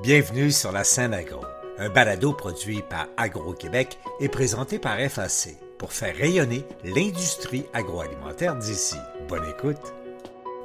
[0.00, 1.40] Bienvenue sur la scène agro,
[1.76, 8.94] un balado produit par Agro-Québec et présenté par FAC pour faire rayonner l'industrie agroalimentaire d'ici.
[9.28, 9.92] Bonne écoute.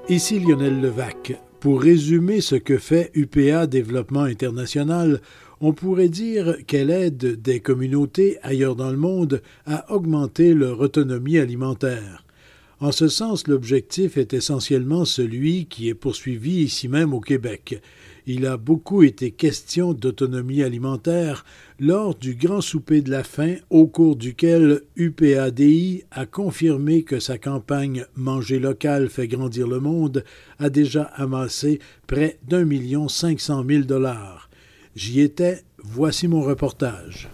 [0.07, 1.33] Ici Lionel Levac.
[1.59, 5.19] Pour résumer ce que fait UPA Développement International,
[5.61, 11.39] on pourrait dire qu'elle aide des communautés ailleurs dans le monde à augmenter leur autonomie
[11.39, 12.23] alimentaire.
[12.83, 17.81] En ce sens, l'objectif est essentiellement celui qui est poursuivi ici même au Québec
[18.25, 21.43] il a beaucoup été question d'autonomie alimentaire
[21.79, 27.37] lors du grand souper de la faim au cours duquel UPADI a confirmé que sa
[27.37, 30.23] campagne Manger local fait grandir le monde
[30.59, 34.49] a déjà amassé près d'un million cinq cent mille dollars.
[34.95, 37.29] J'y étais, voici mon reportage.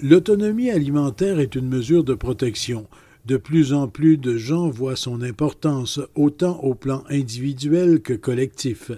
[0.00, 2.86] L'autonomie alimentaire est une mesure de protection.
[3.26, 8.92] De plus en plus de gens voient son importance autant au plan individuel que collectif.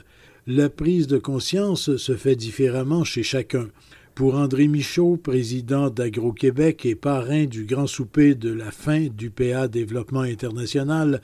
[0.47, 3.69] La prise de conscience se fait différemment chez chacun.
[4.15, 9.67] Pour André Michaud, président d'Agro-Québec et parrain du grand souper de la fin du PA
[9.67, 11.23] Développement International,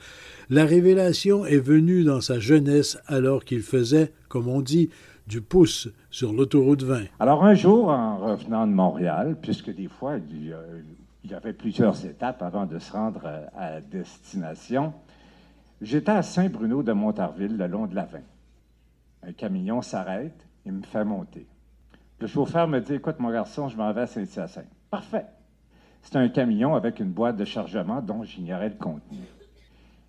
[0.49, 4.89] la révélation est venue dans sa jeunesse alors qu'il faisait, comme on dit,
[5.27, 7.03] du pouce sur l'autoroute 20.
[7.19, 10.17] Alors un jour, en revenant de Montréal, puisque des fois,
[11.25, 14.93] il y avait plusieurs étapes avant de se rendre euh, à, destination.
[15.81, 18.19] J'étais à Saint-Bruno de Montarville, le long de la 20.
[19.23, 21.47] Un camion s'arrête et me fait monter.
[22.19, 24.69] Le chauffeur me dit Écoute, mon garçon, je m'en vais à Saint-Hyacinthe.
[24.91, 25.25] Parfait.
[26.03, 29.17] C'est un camion avec une boîte de chargement dont j'ignorais le contenu.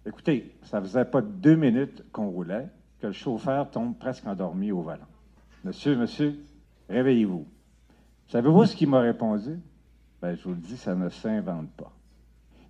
[0.05, 2.69] Écoutez, ça faisait pas deux minutes qu'on roulait
[3.01, 5.09] que le chauffeur tombe presque endormi au volant.
[5.65, 6.39] Monsieur, monsieur,
[6.91, 7.47] réveillez-vous.
[8.29, 9.59] Savez-vous ce qu'il m'a répondu?
[10.23, 11.93] Ben, je vous le dis, ça ne s'invente pas.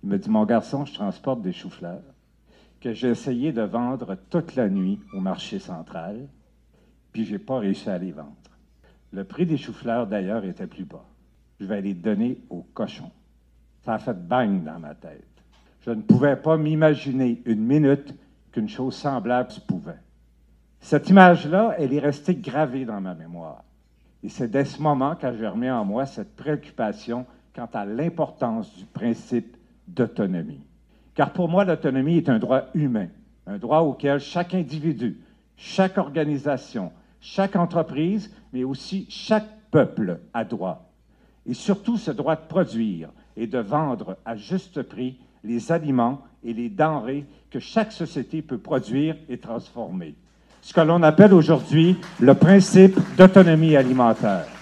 [0.03, 2.03] Il me dit, mon garçon, je transporte des choux-fleurs
[2.79, 6.27] que j'ai essayé de vendre toute la nuit au marché central,
[7.11, 8.35] puis je n'ai pas réussi à les vendre.
[9.11, 11.05] Le prix des choux-fleurs, d'ailleurs, était plus bas.
[11.59, 13.11] Je vais les donner aux cochons.
[13.83, 15.23] Ça a fait bang dans ma tête.
[15.81, 18.13] Je ne pouvais pas m'imaginer une minute
[18.51, 19.99] qu'une chose semblable se pouvait.
[20.79, 23.63] Cette image-là, elle est restée gravée dans ma mémoire.
[24.23, 27.25] Et c'est dès ce moment que j'ai en moi cette préoccupation
[27.57, 29.57] quant à l'importance du principe
[29.87, 30.61] d'autonomie.
[31.15, 33.07] Car pour moi, l'autonomie est un droit humain,
[33.47, 35.17] un droit auquel chaque individu,
[35.55, 40.91] chaque organisation, chaque entreprise, mais aussi chaque peuple a droit.
[41.47, 46.53] Et surtout ce droit de produire et de vendre à juste prix les aliments et
[46.53, 50.13] les denrées que chaque société peut produire et transformer.
[50.61, 54.56] Ce que l'on appelle aujourd'hui le principe d'autonomie alimentaire.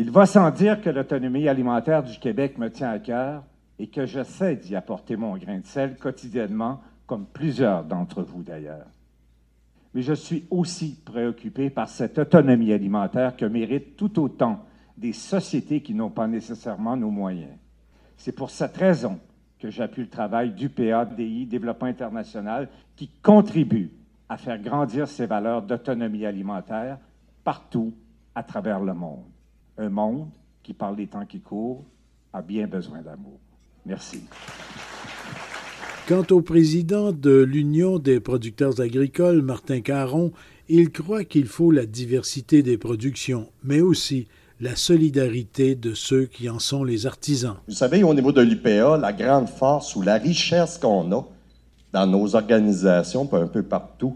[0.00, 3.44] Il va sans dire que l'autonomie alimentaire du Québec me tient à cœur
[3.78, 8.86] et que j'essaie d'y apporter mon grain de sel quotidiennement, comme plusieurs d'entre vous d'ailleurs.
[9.92, 14.64] Mais je suis aussi préoccupé par cette autonomie alimentaire que méritent tout autant
[14.96, 17.58] des sociétés qui n'ont pas nécessairement nos moyens.
[18.16, 19.20] C'est pour cette raison
[19.58, 23.90] que j'appuie le travail du PADI, Développement international, qui contribue
[24.30, 26.96] à faire grandir ces valeurs d'autonomie alimentaire
[27.44, 27.92] partout
[28.34, 29.26] à travers le monde.
[29.80, 30.28] Un monde
[30.62, 31.82] qui parle des temps qui courent
[32.34, 33.40] a bien besoin d'amour.
[33.86, 34.20] Merci.
[36.06, 40.32] Quant au président de l'Union des producteurs agricoles, Martin Caron,
[40.68, 44.28] il croit qu'il faut la diversité des productions, mais aussi
[44.60, 47.56] la solidarité de ceux qui en sont les artisans.
[47.66, 51.26] Vous savez, au niveau de l'UPA, la grande force ou la richesse qu'on a
[51.94, 54.14] dans nos organisations, un peu partout,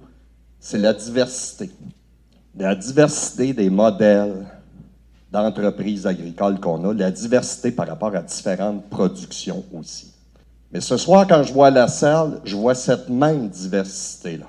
[0.61, 1.71] c'est la diversité.
[2.55, 4.47] La diversité des modèles,
[5.35, 10.13] d'entreprises agricoles qu'on a, la diversité par rapport à différentes productions aussi.
[10.73, 14.47] Mais ce soir, quand je vois la salle, je vois cette même diversité-là.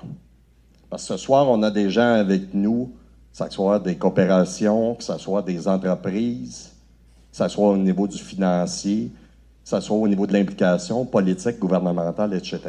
[0.88, 2.92] Parce que ce soir, on a des gens avec nous,
[3.32, 6.70] que ce soit des coopérations, que ce soit des entreprises,
[7.32, 9.10] que ce soit au niveau du financier,
[9.64, 12.60] que ce soit au niveau de l'implication politique, gouvernementale, etc.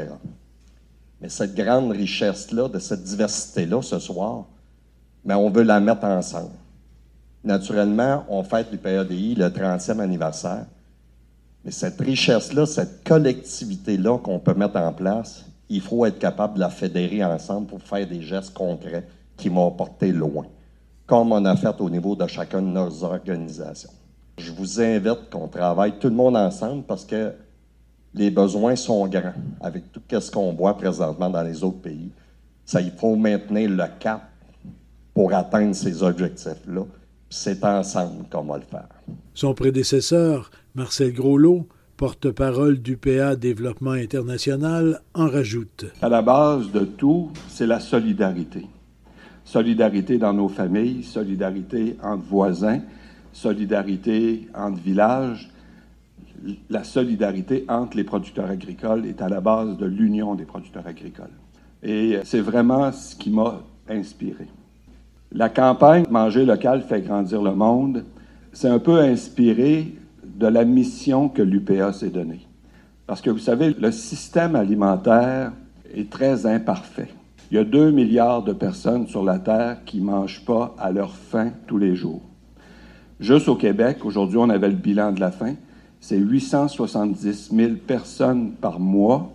[1.22, 4.46] Mais cette grande richesse-là, de cette diversité-là ce soir,
[5.24, 6.52] mais on veut la mettre ensemble.
[7.48, 10.66] Naturellement, on fête du PADI le 30e anniversaire.
[11.64, 16.60] Mais cette richesse-là, cette collectivité-là qu'on peut mettre en place, il faut être capable de
[16.60, 19.08] la fédérer ensemble pour faire des gestes concrets
[19.38, 20.46] qui vont porter loin,
[21.06, 23.94] comme on a fait au niveau de chacune de nos organisations.
[24.38, 27.32] Je vous invite qu'on travaille tout le monde ensemble parce que
[28.14, 32.12] les besoins sont grands avec tout ce qu'on voit présentement dans les autres pays.
[32.66, 34.24] Ça, il faut maintenir le cap
[35.14, 36.84] pour atteindre ces objectifs-là
[37.30, 38.88] c'est ensemble qu'on va le faire.
[39.34, 45.86] Son prédécesseur, Marcel Groslot, porte-parole du PA Développement International, en rajoute.
[46.02, 48.68] À la base de tout, c'est la solidarité.
[49.44, 52.82] Solidarité dans nos familles, solidarité entre voisins,
[53.34, 55.50] solidarité entre villages.
[56.70, 61.34] La solidarité entre les producteurs agricoles est à la base de l'union des producteurs agricoles.
[61.82, 64.48] Et c'est vraiment ce qui m'a inspiré.
[65.38, 68.06] La campagne Manger local fait grandir le monde,
[68.54, 69.94] c'est un peu inspiré
[70.24, 72.40] de la mission que l'UPA s'est donnée.
[73.06, 75.52] Parce que vous savez, le système alimentaire
[75.94, 77.10] est très imparfait.
[77.52, 80.92] Il y a 2 milliards de personnes sur la Terre qui ne mangent pas à
[80.92, 82.24] leur faim tous les jours.
[83.20, 85.54] Juste au Québec, aujourd'hui, on avait le bilan de la faim,
[86.00, 89.32] c'est 870 000 personnes par mois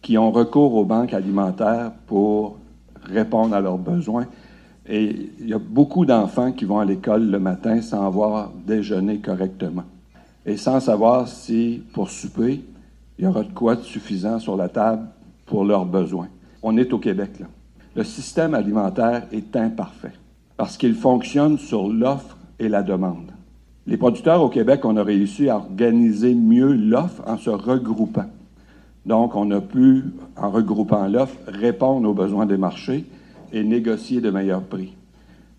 [0.00, 2.58] qui ont recours aux banques alimentaires pour
[3.02, 4.28] répondre à leurs besoins.
[4.88, 9.18] Et il y a beaucoup d'enfants qui vont à l'école le matin sans avoir déjeuné
[9.18, 9.84] correctement
[10.46, 12.64] et sans savoir si, pour souper,
[13.18, 15.06] il y aura de quoi de suffisant sur la table
[15.44, 16.28] pour leurs besoins.
[16.62, 17.46] On est au Québec, là.
[17.94, 20.12] Le système alimentaire est imparfait
[20.56, 23.32] parce qu'il fonctionne sur l'offre et la demande.
[23.86, 28.26] Les producteurs au Québec, on a réussi à organiser mieux l'offre en se regroupant.
[29.04, 30.04] Donc, on a pu,
[30.36, 33.04] en regroupant l'offre, répondre aux besoins des marchés
[33.52, 34.94] et négocier de meilleurs prix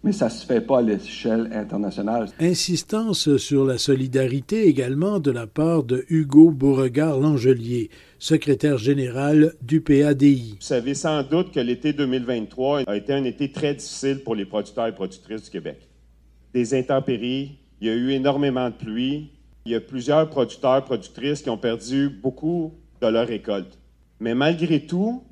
[0.03, 2.29] mais ça ne se fait pas à l'échelle internationale.
[2.39, 10.55] Insistance sur la solidarité également de la part de Hugo Beauregard-Langelier, secrétaire général du PADI.
[10.59, 14.45] Vous savez sans doute que l'été 2023 a été un été très difficile pour les
[14.45, 15.87] producteurs et productrices du Québec.
[16.53, 19.31] Des intempéries, il y a eu énormément de pluie,
[19.65, 23.77] il y a plusieurs producteurs et productrices qui ont perdu beaucoup de leur récolte.
[24.19, 25.23] Mais malgré tout,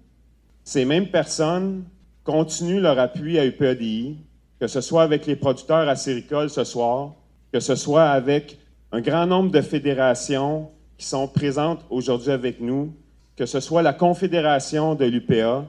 [0.63, 1.85] ces mêmes personnes
[2.27, 4.17] continuent leur appui à UPADI,
[4.59, 7.13] que ce soit avec les producteurs acéricoles ce soir,
[7.53, 8.57] que ce soit avec
[8.91, 12.93] un grand nombre de fédérations qui sont présentes aujourd'hui avec nous,
[13.37, 15.65] que ce soit la Confédération de l'UPA,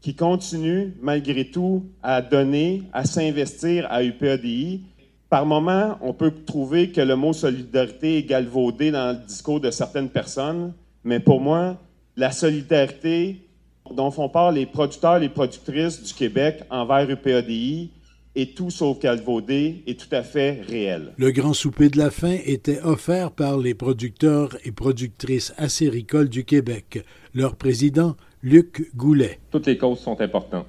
[0.00, 4.84] qui continue malgré tout à donner, à s'investir à UPADI.
[5.28, 9.70] Par moment, on peut trouver que le mot solidarité est galvaudé dans le discours de
[9.70, 10.72] certaines personnes,
[11.04, 11.76] mais pour moi,
[12.16, 13.47] la solidarité
[13.94, 17.90] dont font part les producteurs, les productrices du Québec envers UPADI,
[18.34, 21.12] et tout sauf calvaudé est tout à fait réel.
[21.16, 26.44] Le grand souper de la faim était offert par les producteurs et productrices acéricoles du
[26.44, 27.04] Québec.
[27.34, 29.40] Leur président, Luc Goulet.
[29.50, 30.66] Toutes les causes sont importantes,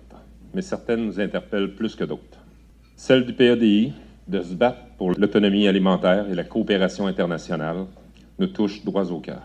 [0.56, 2.40] mais certaines nous interpellent plus que d'autres.
[2.96, 3.94] Celle du PADI,
[4.28, 7.86] de se battre pour l'autonomie alimentaire et la coopération internationale,
[8.40, 9.44] nous touche droit au cœur.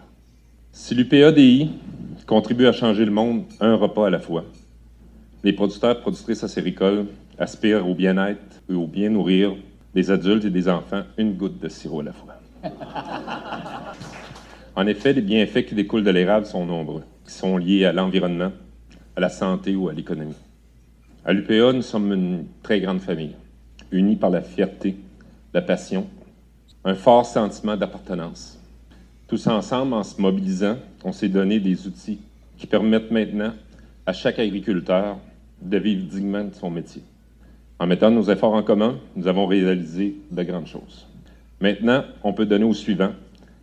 [0.77, 1.71] Si l'UPADI
[2.27, 4.45] contribue à changer le monde un repas à la fois,
[5.45, 7.07] les producteurs et productrices acéricoles
[7.39, 9.55] aspirent au bien-être et au bien nourrir
[9.95, 12.35] des adultes et des enfants une goutte de sirop à la fois.
[14.75, 18.51] En effet, les bienfaits qui découlent de l'érable sont nombreux, qui sont liés à l'environnement,
[19.15, 20.35] à la santé ou à l'économie.
[21.25, 23.37] À l'UPA, nous sommes une très grande famille,
[23.93, 24.97] unie par la fierté,
[25.53, 26.09] la passion,
[26.85, 28.59] un fort sentiment d'appartenance.
[29.27, 32.19] Tous ensemble, en se mobilisant, on s'est donné des outils
[32.59, 33.55] qui permettent maintenant
[34.05, 35.17] à chaque agriculteur
[35.63, 37.03] de vivre dignement de son métier.
[37.79, 41.07] En mettant nos efforts en commun, nous avons réalisé de grandes choses.
[41.59, 43.13] Maintenant, on peut donner au suivant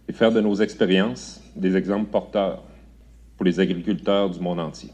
[0.08, 2.64] et faire de nos expériences des exemples porteurs
[3.38, 4.90] pour les agriculteurs du monde entier.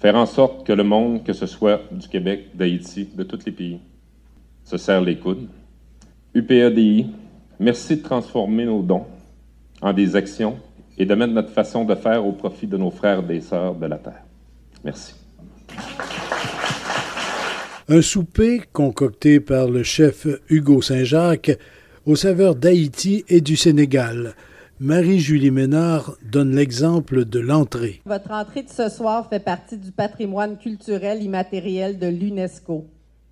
[0.00, 3.52] Faire en sorte que le monde, que ce soit du Québec, d'Haïti, de tous les
[3.52, 3.78] pays,
[4.64, 5.46] se serre les coudes.
[6.34, 7.06] UPADI,
[7.60, 9.06] merci de transformer nos dons
[9.80, 10.58] en des actions
[10.98, 13.86] et de mettre notre façon de faire au profit de nos frères et sœurs de
[13.86, 14.22] la Terre.
[14.84, 15.14] Merci.
[17.88, 21.58] Un souper concocté par le chef Hugo Saint-Jacques
[22.06, 24.34] aux saveurs d'Haïti et du Sénégal.
[24.78, 28.00] Marie-Julie Ménard donne l'exemple de l'entrée.
[28.06, 32.86] Votre entrée de ce soir fait partie du patrimoine culturel immatériel de l'UNESCO.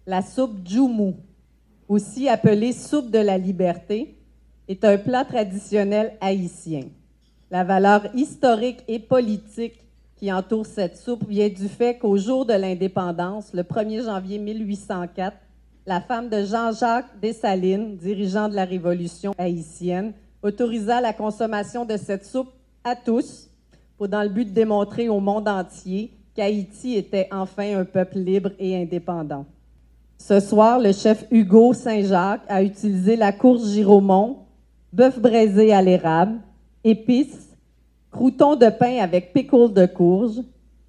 [0.06, 1.16] La soupe Djoumou,
[1.88, 4.17] aussi appelée soupe de la liberté,
[4.68, 6.82] est un plat traditionnel haïtien.
[7.50, 9.80] La valeur historique et politique
[10.16, 15.36] qui entoure cette soupe vient du fait qu'au jour de l'indépendance, le 1er janvier 1804,
[15.86, 22.26] la femme de Jean-Jacques Dessalines, dirigeant de la Révolution haïtienne, autorisa la consommation de cette
[22.26, 22.50] soupe
[22.84, 23.48] à tous,
[23.96, 28.50] pour, dans le but de démontrer au monde entier qu'Haïti était enfin un peuple libre
[28.58, 29.46] et indépendant.
[30.18, 34.38] Ce soir, le chef Hugo Saint-Jacques a utilisé la course Giromont,
[34.92, 36.38] bœuf braisé à l'érable,
[36.84, 37.56] épices,
[38.10, 40.40] croutons de pain avec pickles de courge,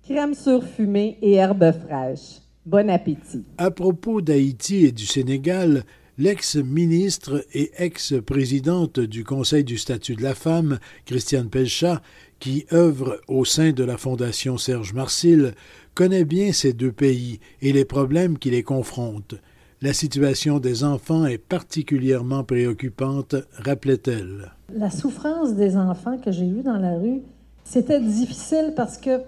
[0.03, 2.41] crème surfumée et herbes fraîches.
[2.65, 3.45] Bon appétit.
[3.57, 5.83] À propos d'Haïti et du Sénégal,
[6.19, 12.01] L'ex-ministre et ex-présidente du Conseil du statut de la femme, Christiane Pelchat,
[12.39, 15.53] qui œuvre au sein de la Fondation Serge Marcil,
[15.95, 19.35] connaît bien ces deux pays et les problèmes qui les confrontent.
[19.81, 24.51] La situation des enfants est particulièrement préoccupante, rappelait-elle.
[24.75, 27.21] La souffrance des enfants que j'ai eue dans la rue,
[27.63, 29.21] c'était difficile parce que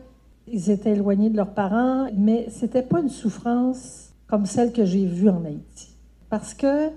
[0.50, 5.05] ils étaient éloignés de leurs parents, mais c'était pas une souffrance comme celle que j'ai
[5.05, 5.96] vue en Haïti.
[6.29, 6.89] Parce que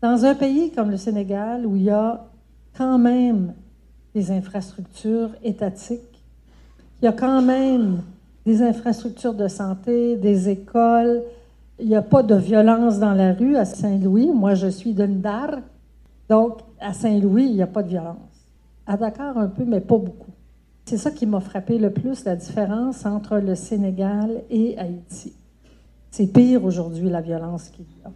[0.00, 2.24] dans un pays comme le Sénégal, où il y a
[2.78, 3.52] quand même
[4.14, 6.24] des infrastructures étatiques,
[7.02, 8.00] il y a quand même
[8.46, 11.22] des infrastructures de santé, des écoles,
[11.78, 14.30] il n'y a pas de violence dans la rue à Saint-Louis.
[14.32, 15.58] Moi, je suis de Ndar.
[16.28, 18.16] Donc, à Saint-Louis, il n'y a pas de violence.
[18.86, 20.30] À Dakar, un peu, mais pas beaucoup.
[20.84, 25.32] C'est ça qui m'a frappé le plus, la différence entre le Sénégal et Haïti.
[26.10, 28.10] C'est pire aujourd'hui, la violence qu'il y a.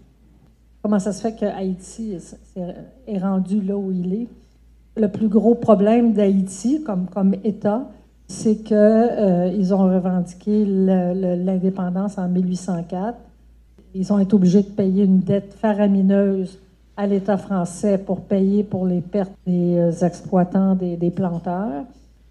[0.83, 2.17] Comment ça se fait que Haïti
[3.07, 4.29] est rendu là où il est?
[4.97, 7.89] Le plus gros problème d'Haïti comme, comme État,
[8.29, 13.17] c'est qu'ils euh, ont revendiqué l'indépendance en 1804
[13.99, 16.59] ils ont été obligés de payer une dette faramineuse
[16.97, 21.85] à l'État français pour payer pour les pertes des euh, exploitants, des, planteurs.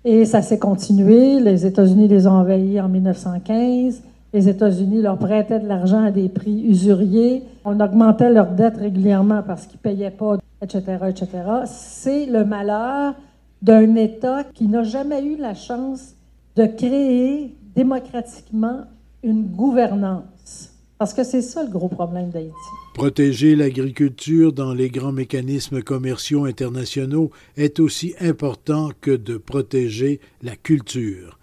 [0.03, 1.39] Et ça s'est continué.
[1.39, 4.01] Les États-Unis les ont envahis en 1915.
[4.33, 7.43] Les États-Unis leur prêtaient de l'argent à des prix usuriers.
[7.63, 11.27] On augmentait leurs dettes régulièrement parce qu'ils ne payaient pas, etc., etc.
[11.65, 13.13] C'est le malheur
[13.61, 16.13] d'un État qui n'a jamais eu la chance
[16.55, 18.81] de créer démocratiquement
[19.23, 20.34] une gouvernance
[20.97, 22.53] parce que c'est ça le gros problème d'Haïti.
[22.93, 30.55] Protéger l'agriculture dans les grands mécanismes commerciaux internationaux est aussi important que de protéger la
[30.55, 31.39] culture.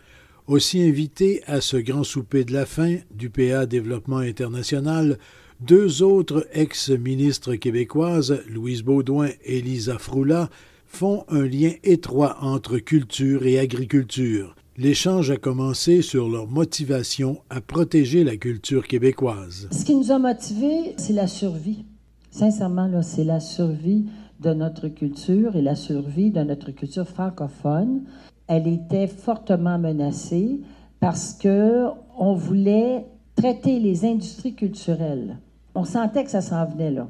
[0.46, 5.18] Aussi invité à ce grand souper de la fin du PA Développement International,
[5.60, 10.50] deux autres ex-ministres québécoises, Louise Baudouin et Lisa Froula,
[10.86, 14.56] font un lien étroit entre culture et agriculture.
[14.78, 19.68] L'échange a commencé sur leur motivation à protéger la culture québécoise.
[19.70, 21.84] Ce qui nous a motivés, c'est la survie.
[22.30, 24.06] Sincèrement, c'est la survie
[24.40, 28.04] de notre culture et la survie de notre culture francophone.
[28.46, 30.60] Elle était fortement menacée
[31.00, 31.88] parce que
[32.18, 33.04] on voulait
[33.36, 35.36] traiter les industries culturelles.
[35.74, 37.08] On sentait que ça s'en venait là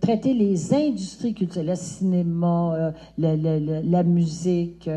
[0.00, 4.90] traiter les industries culturelles, le cinéma, euh, la, la, musique,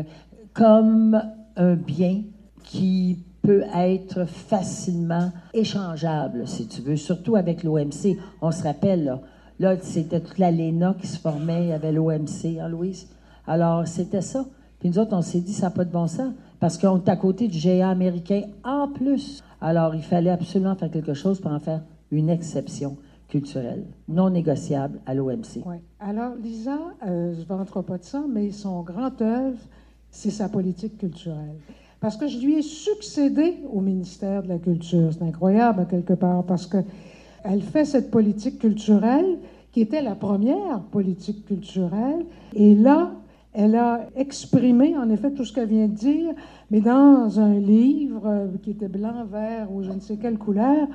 [0.52, 1.22] comme
[1.56, 2.22] un bien
[2.62, 8.18] qui peut être facilement échangeable, si tu veux, surtout avec l'OMC.
[8.42, 9.20] On se rappelle,
[9.60, 13.08] là, c'était toute l'ALENA qui se formait, il y avait l'OMC, hein, Louise?
[13.46, 14.44] Alors, c'était ça.
[14.80, 17.08] Puis nous autres, on s'est dit, ça n'a pas de bon sens, parce qu'on est
[17.08, 19.44] à côté du GA américain en plus.
[19.60, 22.96] Alors, il fallait absolument faire quelque chose pour en faire une exception
[23.28, 25.62] culturelle, non négociable à l'OMC.
[25.64, 25.76] Oui.
[26.00, 29.58] Alors, Lisa, euh, je ne rentre pas de ça, mais son grand œuvre,
[30.16, 31.56] c'est sa politique culturelle.
[32.00, 35.10] Parce que je lui ai succédé au ministère de la Culture.
[35.12, 39.38] C'est incroyable, quelque part, parce qu'elle fait cette politique culturelle
[39.72, 42.24] qui était la première politique culturelle.
[42.54, 43.12] Et là,
[43.52, 46.32] elle a exprimé, en effet, tout ce qu'elle vient de dire,
[46.70, 50.88] mais dans un livre qui était blanc, vert ou je ne sais quelle couleur.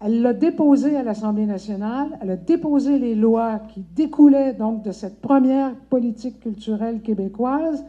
[0.00, 2.18] Elle l'a déposé à l'Assemblée nationale.
[2.22, 7.84] Elle a déposé les lois qui découlaient donc de cette première politique culturelle québécoise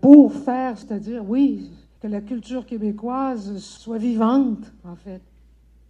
[0.00, 5.22] pour faire, c'est-à-dire, oui, que la culture québécoise soit vivante, en fait.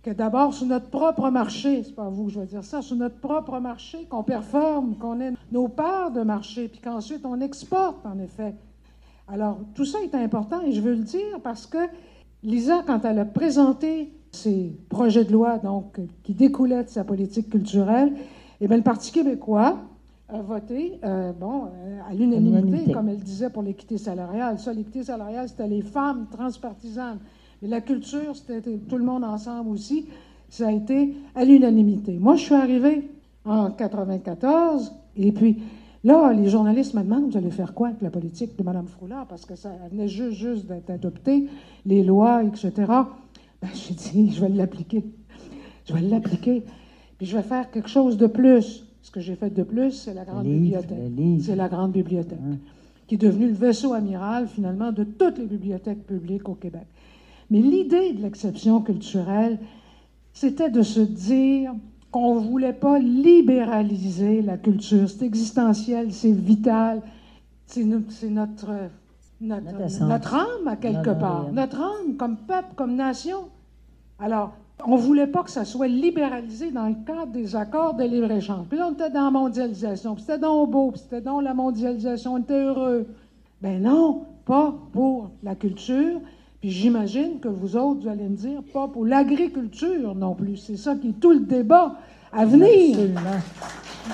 [0.02, 2.96] Que d'abord, sur notre propre marché, c'est pas vous que je veux dire ça, sur
[2.96, 8.06] notre propre marché, qu'on performe, qu'on ait nos parts de marché, puis qu'ensuite on exporte,
[8.06, 8.54] en effet.
[9.26, 11.78] Alors, tout ça est important et je veux le dire parce que
[12.44, 17.50] Lisa, quand elle a présenté ses projets de loi donc, qui découlaient de sa politique
[17.50, 18.12] culturelle,
[18.60, 19.78] eh bien, le Parti québécois,
[20.28, 24.58] a voté, euh, bon, euh, à l'unanimité, comme elle disait pour l'équité salariale.
[24.58, 27.18] Ça, l'équité salariale, c'était les femmes transpartisanes.
[27.62, 30.06] Mais la culture, c'était tout le monde ensemble aussi.
[30.48, 32.18] Ça a été à l'unanimité.
[32.18, 33.10] Moi, je suis arrivée
[33.44, 35.62] en 94, et puis
[36.02, 39.26] là, les journalistes me demandent, vous allez faire quoi avec la politique de Mme Froula?
[39.28, 41.48] Parce que ça venait juste, juste d'être adopté,
[41.84, 42.72] les lois, etc.
[43.62, 45.04] Ben, j'ai dit, je vais l'appliquer.
[45.84, 46.64] Je vais l'appliquer.
[47.16, 48.85] Puis je vais faire quelque chose de plus.
[49.06, 50.98] Ce que j'ai fait de plus, c'est la grande bibliothèque.
[51.40, 52.40] C'est la grande bibliothèque,
[53.06, 56.88] qui est devenue le vaisseau amiral, finalement, de toutes les bibliothèques publiques au Québec.
[57.48, 59.60] Mais l'idée de l'exception culturelle,
[60.32, 61.72] c'était de se dire
[62.10, 65.08] qu'on ne voulait pas libéraliser la culture.
[65.08, 67.00] C'est existentiel, c'est vital,
[67.64, 68.12] c'est notre,
[69.40, 73.50] notre, notre, âme à quelque part, notre âme comme peuple, comme nation.
[74.18, 78.04] Alors, On ne voulait pas que ça soit libéralisé dans le cadre des accords de
[78.04, 78.66] libre-échange.
[78.68, 81.54] Puis là, on était dans la mondialisation, puis c'était donc beau, puis c'était dans la
[81.54, 83.06] mondialisation, on était heureux.
[83.62, 86.20] Ben non, pas pour la culture.
[86.60, 90.56] Puis j'imagine que vous autres, vous allez me dire, pas pour l'agriculture non plus.
[90.56, 91.98] C'est ça qui est tout le débat
[92.32, 92.98] à venir.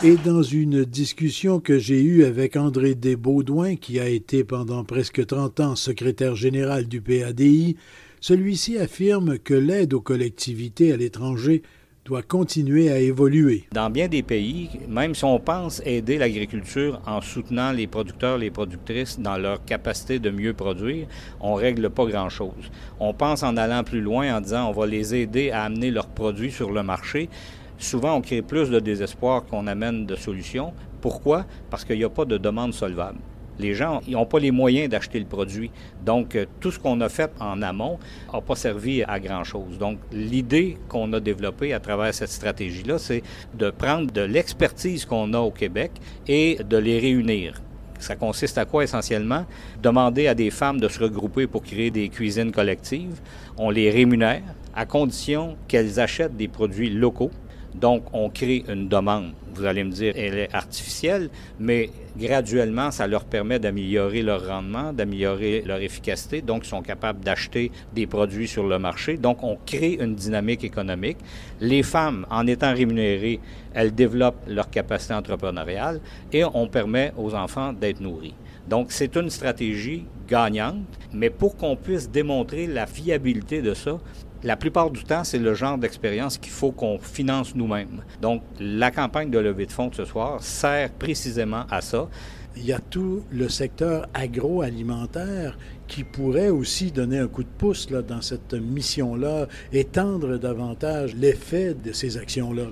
[0.02, 5.26] Et dans une discussion que j'ai eue avec André Desbaudouin, qui a été pendant presque
[5.26, 7.76] 30 ans secrétaire général du PADI,
[8.22, 11.62] celui-ci affirme que l'aide aux collectivités à l'étranger
[12.04, 13.64] doit continuer à évoluer.
[13.72, 18.52] Dans bien des pays, même si on pense aider l'agriculture en soutenant les producteurs, les
[18.52, 21.08] productrices dans leur capacité de mieux produire,
[21.40, 22.70] on règle pas grand-chose.
[23.00, 26.08] On pense en allant plus loin en disant on va les aider à amener leurs
[26.08, 27.28] produits sur le marché.
[27.76, 30.72] Souvent, on crée plus de désespoir qu'on amène de solutions.
[31.00, 31.44] Pourquoi?
[31.70, 33.18] Parce qu'il n'y a pas de demande solvable.
[33.58, 35.70] Les gens n'ont pas les moyens d'acheter le produit.
[36.04, 37.98] Donc, euh, tout ce qu'on a fait en amont
[38.32, 39.78] n'a pas servi à grand-chose.
[39.78, 43.22] Donc, l'idée qu'on a développée à travers cette stratégie-là, c'est
[43.54, 45.92] de prendre de l'expertise qu'on a au Québec
[46.26, 47.60] et de les réunir.
[47.98, 49.46] Ça consiste à quoi essentiellement?
[49.80, 53.20] Demander à des femmes de se regrouper pour créer des cuisines collectives.
[53.56, 54.42] On les rémunère
[54.74, 57.30] à condition qu'elles achètent des produits locaux
[57.74, 59.32] donc, on crée une demande.
[59.54, 61.28] Vous allez me dire, elle est artificielle,
[61.60, 66.40] mais graduellement, ça leur permet d'améliorer leur rendement, d'améliorer leur efficacité.
[66.40, 69.16] Donc, ils sont capables d'acheter des produits sur le marché.
[69.16, 71.18] Donc, on crée une dynamique économique.
[71.60, 73.40] Les femmes, en étant rémunérées,
[73.74, 76.00] elles développent leur capacité entrepreneuriale
[76.32, 78.34] et on permet aux enfants d'être nourris.
[78.68, 80.76] Donc, c'est une stratégie gagnante,
[81.12, 83.98] mais pour qu'on puisse démontrer la fiabilité de ça,
[84.44, 88.02] la plupart du temps, c'est le genre d'expérience qu'il faut qu'on finance nous-mêmes.
[88.20, 92.08] Donc, la campagne de levée de fonds de ce soir sert précisément à ça.
[92.56, 95.56] Il y a tout le secteur agroalimentaire
[95.86, 101.74] qui pourrait aussi donner un coup de pouce là, dans cette mission-là, étendre davantage l'effet
[101.74, 102.64] de ces actions-là.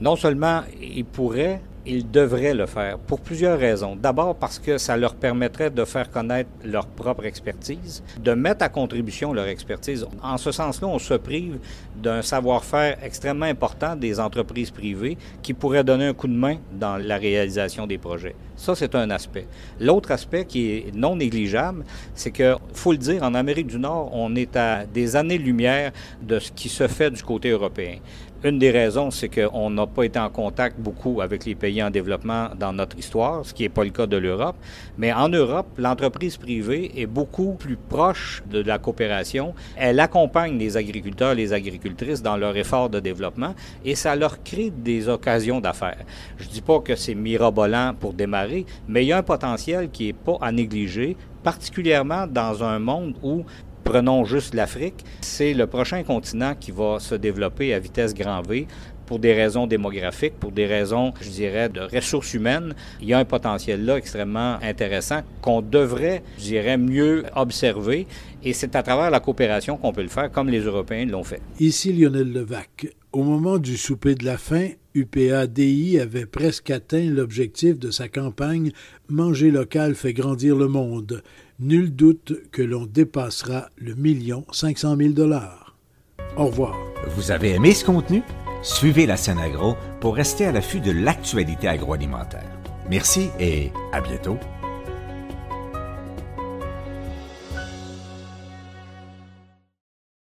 [0.00, 3.96] Non seulement il pourrait, ils devraient le faire pour plusieurs raisons.
[3.96, 8.70] D'abord parce que ça leur permettrait de faire connaître leur propre expertise, de mettre à
[8.70, 10.06] contribution leur expertise.
[10.22, 11.58] En ce sens-là, on se prive
[11.96, 16.96] d'un savoir-faire extrêmement important des entreprises privées qui pourrait donner un coup de main dans
[16.96, 18.34] la réalisation des projets.
[18.56, 19.46] Ça, c'est un aspect.
[19.80, 21.84] L'autre aspect qui est non négligeable,
[22.14, 26.38] c'est que, faut le dire, en Amérique du Nord, on est à des années-lumière de
[26.38, 27.96] ce qui se fait du côté européen.
[28.42, 31.90] Une des raisons, c'est qu'on n'a pas été en contact beaucoup avec les pays en
[31.90, 34.56] développement dans notre histoire, ce qui n'est pas le cas de l'Europe.
[34.96, 39.52] Mais en Europe, l'entreprise privée est beaucoup plus proche de la coopération.
[39.76, 44.70] Elle accompagne les agriculteurs, les agricultrices dans leur effort de développement et ça leur crée
[44.70, 46.02] des occasions d'affaires.
[46.38, 49.90] Je ne dis pas que c'est mirabolant pour démarrer, mais il y a un potentiel
[49.90, 53.44] qui n'est pas à négliger particulièrement dans un monde où
[53.90, 55.04] Prenons juste l'Afrique.
[55.20, 58.68] C'est le prochain continent qui va se développer à vitesse grand V
[59.04, 62.76] pour des raisons démographiques, pour des raisons, je dirais, de ressources humaines.
[63.00, 68.06] Il y a un potentiel là extrêmement intéressant qu'on devrait, je dirais, mieux observer.
[68.44, 71.42] Et c'est à travers la coopération qu'on peut le faire, comme les Européens l'ont fait.
[71.58, 72.94] Ici Lionel Levac.
[73.10, 78.72] Au moment du souper de la fin, UPA-DI avait presque atteint l'objectif de sa campagne
[79.08, 81.22] Manger local fait grandir le monde.
[81.58, 85.76] Nul doute que l'on dépassera le million cinq cent mille dollars.
[86.36, 86.78] Au revoir.
[87.16, 88.22] Vous avez aimé ce contenu?
[88.62, 92.58] Suivez la scène agro pour rester à l'affût de l'actualité agroalimentaire.
[92.88, 94.38] Merci et à bientôt.